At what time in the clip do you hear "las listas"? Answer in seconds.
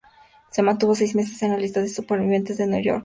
1.51-1.83